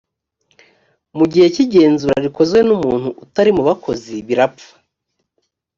[1.17, 4.71] mu gihe cy ‘igenzura rikozwe n’umuntu utari mubakozi birapfa.